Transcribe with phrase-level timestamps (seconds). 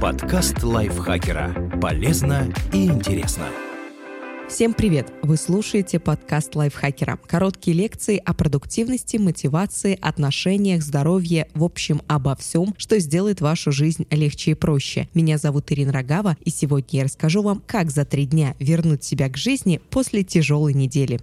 [0.00, 1.70] Подкаст лайфхакера.
[1.80, 3.46] Полезно и интересно.
[4.46, 5.10] Всем привет!
[5.22, 7.18] Вы слушаете подкаст лайфхакера.
[7.26, 14.06] Короткие лекции о продуктивности, мотивации, отношениях, здоровье, в общем, обо всем, что сделает вашу жизнь
[14.10, 15.08] легче и проще.
[15.14, 19.30] Меня зовут Ирина Рогава, и сегодня я расскажу вам, как за три дня вернуть себя
[19.30, 21.20] к жизни после тяжелой недели.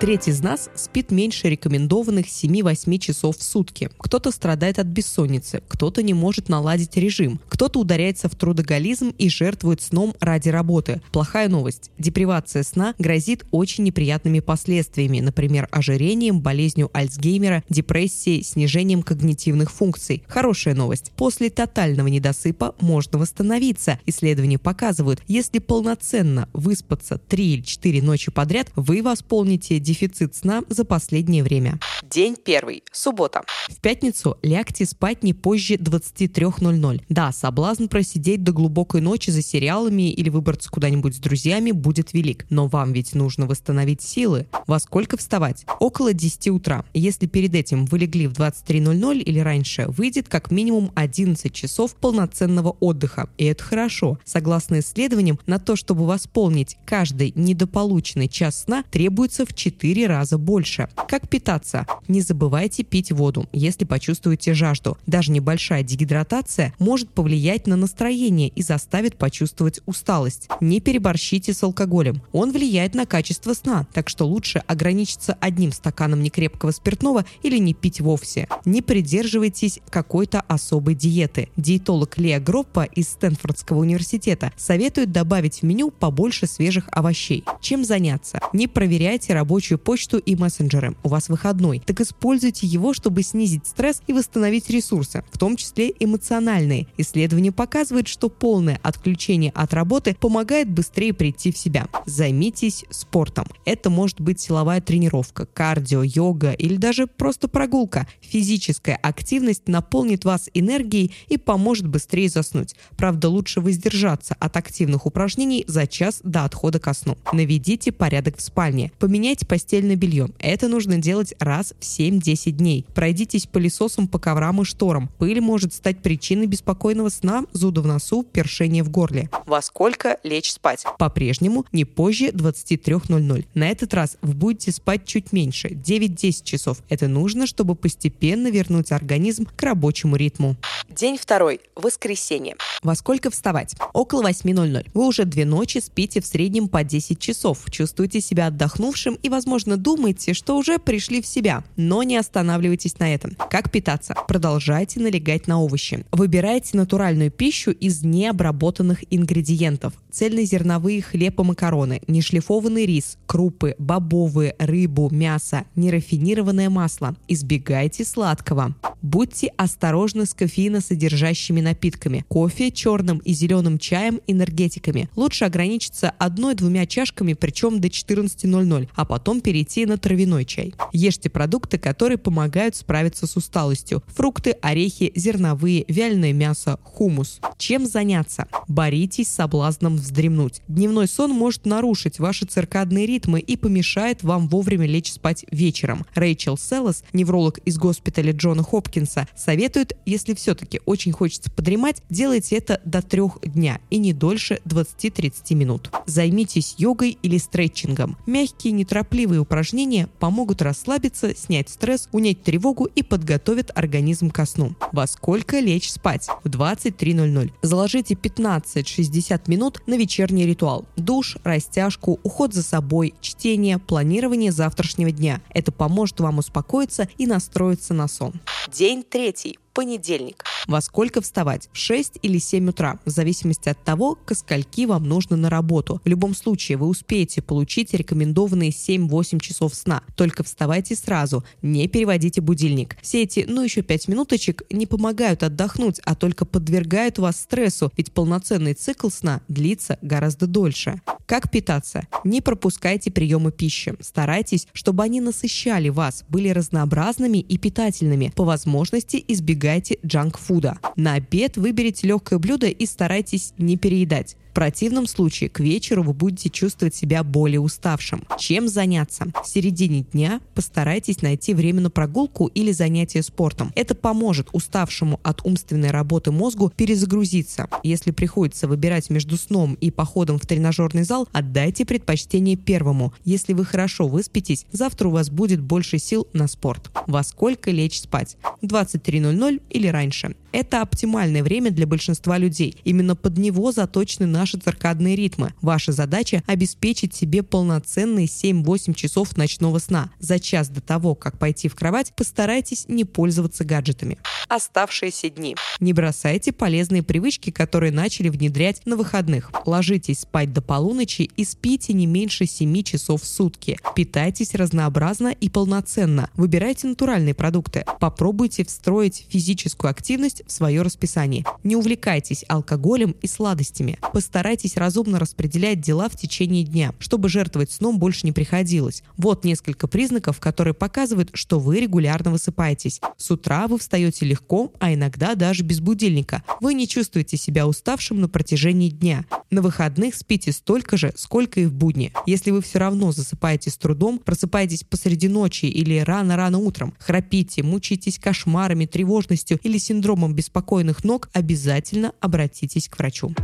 [0.00, 3.90] Треть из нас спит меньше рекомендованных 7-8 часов в сутки.
[3.98, 9.82] Кто-то страдает от бессонницы, кто-то не может наладить режим, кто-то ударяется в трудоголизм и жертвует
[9.82, 11.02] сном ради работы.
[11.10, 11.90] Плохая новость.
[11.98, 20.22] Депривация сна грозит очень неприятными последствиями, например, ожирением, болезнью Альцгеймера, депрессией, снижением когнитивных функций.
[20.28, 21.10] Хорошая новость.
[21.16, 23.98] После тотального недосыпа можно восстановиться.
[24.06, 30.84] Исследования показывают, если полноценно выспаться 3 или 4 ночи подряд, вы восполните дефицит сна за
[30.84, 31.80] последнее время.
[32.02, 32.82] День первый.
[32.92, 33.40] Суббота.
[33.68, 37.02] В пятницу лягте спать не позже 23.00.
[37.08, 42.44] Да, соблазн просидеть до глубокой ночи за сериалами или выбраться куда-нибудь с друзьями будет велик.
[42.50, 44.46] Но вам ведь нужно восстановить силы.
[44.66, 45.64] Во сколько вставать?
[45.80, 46.84] Около 10 утра.
[46.92, 52.76] Если перед этим вы легли в 23.00 или раньше, выйдет как минимум 11 часов полноценного
[52.80, 53.30] отдыха.
[53.38, 54.18] И это хорошо.
[54.24, 60.38] Согласно исследованиям, на то, чтобы восполнить каждый недополученный час сна, требуется в 4 4 раза
[60.38, 60.88] больше.
[61.06, 61.86] Как питаться?
[62.08, 64.98] Не забывайте пить воду, если почувствуете жажду.
[65.06, 70.48] Даже небольшая дегидратация может повлиять на настроение и заставит почувствовать усталость.
[70.60, 72.22] Не переборщите с алкоголем.
[72.32, 77.72] Он влияет на качество сна, так что лучше ограничиться одним стаканом некрепкого спиртного или не
[77.72, 78.48] пить вовсе.
[78.64, 81.50] Не придерживайтесь какой-то особой диеты.
[81.56, 87.44] Диетолог Лея Гроппа из Стэнфордского университета советует добавить в меню побольше свежих овощей.
[87.60, 88.40] Чем заняться?
[88.52, 90.94] Не проверяйте рабочую рабочую почту и мессенджеры.
[91.02, 91.82] У вас выходной.
[91.84, 96.86] Так используйте его, чтобы снизить стресс и восстановить ресурсы, в том числе эмоциональные.
[96.96, 101.88] Исследование показывает, что полное отключение от работы помогает быстрее прийти в себя.
[102.06, 103.46] Займитесь спортом.
[103.66, 108.06] Это может быть силовая тренировка, кардио, йога или даже просто прогулка.
[108.20, 112.74] Физическая активность наполнит вас энергией и поможет быстрее заснуть.
[112.96, 117.18] Правда, лучше воздержаться от активных упражнений за час до отхода ко сну.
[117.32, 118.92] Наведите порядок в спальне.
[118.98, 119.57] Поменяйте постельное
[119.96, 120.28] белье.
[120.38, 122.86] Это нужно делать раз в 7-10 дней.
[122.94, 125.10] Пройдитесь пылесосом по коврам и шторам.
[125.18, 129.30] Пыль может стать причиной беспокойного сна, зуда в носу, першения в горле.
[129.46, 130.84] Во сколько лечь спать?
[130.98, 133.46] По-прежнему не позже 23.00.
[133.54, 136.78] На этот раз вы будете спать чуть меньше, 9-10 часов.
[136.88, 140.56] Это нужно, чтобы постепенно вернуть организм к рабочему ритму.
[140.88, 141.60] День второй.
[141.74, 142.56] Воскресенье.
[142.82, 143.74] Во сколько вставать?
[143.92, 144.90] Около 8.00.
[144.94, 147.64] Вы уже две ночи спите в среднем по 10 часов.
[147.70, 152.98] Чувствуете себя отдохнувшим и, возможно, возможно, думаете, что уже пришли в себя, но не останавливайтесь
[152.98, 153.34] на этом.
[153.48, 154.14] Как питаться?
[154.28, 156.04] Продолжайте налегать на овощи.
[156.12, 159.94] Выбирайте натуральную пищу из необработанных ингредиентов.
[160.10, 167.16] Цельнозерновые хлеб и макароны, нешлифованный рис, крупы, бобовые, рыбу, мясо, нерафинированное масло.
[167.26, 168.74] Избегайте сладкого.
[169.00, 172.24] Будьте осторожны с кофеиносодержащими напитками.
[172.28, 175.08] Кофе, черным и зеленым чаем, энергетиками.
[175.14, 180.74] Лучше ограничиться одной-двумя чашками, причем до 14.00, а потом потом перейти на травяной чай.
[180.92, 184.02] Ешьте продукты, которые помогают справиться с усталостью.
[184.08, 187.40] Фрукты, орехи, зерновые, вяленое мясо, хумус.
[187.58, 188.46] Чем заняться?
[188.68, 190.62] Боритесь с соблазном вздремнуть.
[190.68, 196.04] Дневной сон может нарушить ваши циркадные ритмы и помешает вам вовремя лечь спать вечером.
[196.14, 202.80] Рэйчел Селлас, невролог из госпиталя Джона Хопкинса, советует, если все-таки очень хочется подремать, делайте это
[202.84, 205.90] до трех дня и не дольше 20-30 минут.
[206.06, 208.16] Займитесь йогой или стретчингом.
[208.26, 214.74] Мягкие, неторопливые Красивые упражнения помогут расслабиться, снять стресс, унять тревогу и подготовят организм ко сну.
[214.92, 216.28] Во сколько лечь спать?
[216.44, 217.52] В 23.00.
[217.60, 220.86] Заложите 15-60 минут на вечерний ритуал.
[220.96, 225.42] Душ, растяжку, уход за собой, чтение, планирование завтрашнего дня.
[225.50, 228.32] Это поможет вам успокоиться и настроиться на сон.
[228.72, 230.42] День третий понедельник.
[230.66, 231.68] Во сколько вставать?
[231.72, 236.00] В 6 или 7 утра, в зависимости от того, ко скольки вам нужно на работу.
[236.04, 240.02] В любом случае, вы успеете получить рекомендованные 7-8 часов сна.
[240.16, 242.96] Только вставайте сразу, не переводите будильник.
[243.02, 248.10] Все эти, ну еще 5 минуточек, не помогают отдохнуть, а только подвергают вас стрессу, ведь
[248.10, 251.00] полноценный цикл сна длится гораздо дольше.
[251.28, 252.08] Как питаться?
[252.24, 253.92] Не пропускайте приемы пищи.
[254.00, 258.32] Старайтесь, чтобы они насыщали вас, были разнообразными и питательными.
[258.34, 260.78] По возможности избегайте джанк-фуда.
[260.96, 264.36] На обед выберите легкое блюдо и старайтесь не переедать.
[264.58, 268.24] Противном случае к вечеру вы будете чувствовать себя более уставшим.
[268.40, 269.26] Чем заняться?
[269.44, 273.70] В середине дня постарайтесь найти время на прогулку или занятие спортом.
[273.76, 277.68] Это поможет уставшему от умственной работы мозгу перезагрузиться.
[277.84, 283.14] Если приходится выбирать между сном и походом в тренажерный зал, отдайте предпочтение первому.
[283.24, 286.90] Если вы хорошо выспитесь, завтра у вас будет больше сил на спорт.
[287.06, 288.36] Во сколько лечь спать?
[288.62, 290.34] 23.00 или раньше.
[290.50, 292.74] Это оптимальное время для большинства людей.
[292.82, 295.52] Именно под него заточены наши циркадные ритмы.
[295.60, 300.10] Ваша задача– обеспечить себе полноценные 7-8 часов ночного сна.
[300.18, 304.18] За час до того, как пойти в кровать, постарайтесь не пользоваться гаджетами.
[304.48, 305.56] Оставшиеся дни.
[305.80, 309.50] Не бросайте полезные привычки, которые начали внедрять на выходных.
[309.66, 313.78] Ложитесь спать до полуночи и спите не меньше 7 часов в сутки.
[313.94, 316.30] Питайтесь разнообразно и полноценно.
[316.34, 317.84] Выбирайте натуральные продукты.
[318.00, 321.44] Попробуйте встроить физическую активность в свое расписание.
[321.64, 323.98] Не увлекайтесь алкоголем и сладостями.
[324.12, 324.37] Постарайтесь
[324.76, 329.02] разумно распределять дела в течение дня, чтобы жертвовать сном больше не приходилось.
[329.16, 333.00] Вот несколько признаков, которые показывают, что вы регулярно высыпаетесь.
[333.16, 336.42] С утра вы встаете легко, а иногда даже без будильника.
[336.60, 339.24] Вы не чувствуете себя уставшим на протяжении дня.
[339.50, 342.12] На выходных спите столько же, сколько и в будни.
[342.26, 348.18] Если вы все равно засыпаете с трудом, просыпаетесь посреди ночи или рано-рано утром, храпите, мучаетесь
[348.18, 353.34] кошмарами, тревожностью или синдромом беспокойных ног, обязательно обратитесь к врачу.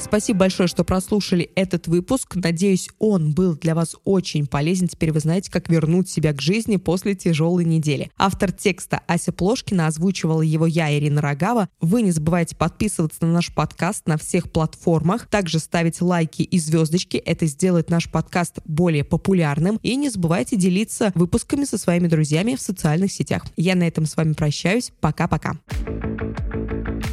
[0.00, 2.34] Спасибо большое, что прослушали этот выпуск.
[2.34, 4.88] Надеюсь, он был для вас очень полезен.
[4.88, 8.10] Теперь вы знаете, как вернуть себя к жизни после тяжелой недели.
[8.16, 11.68] Автор текста Ася Плошкина озвучивала его я, Ирина Рогава.
[11.80, 17.18] Вы не забывайте подписываться на наш подкаст на всех платформах, также ставить лайки и звездочки.
[17.18, 19.78] Это сделает наш подкаст более популярным.
[19.82, 23.44] И не забывайте делиться выпусками со своими друзьями в социальных сетях.
[23.56, 24.92] Я на этом с вами прощаюсь.
[25.00, 25.58] Пока-пока.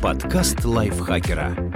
[0.02, 1.67] Подкаст лайфхакера.